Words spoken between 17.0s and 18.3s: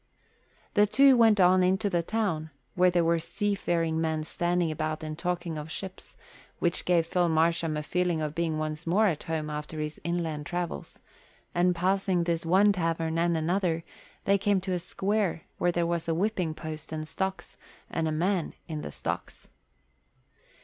a stocks, and a